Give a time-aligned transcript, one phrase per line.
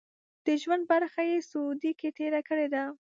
[0.45, 2.85] د ژوند برخه یې سعودي کې تېره کړې وه.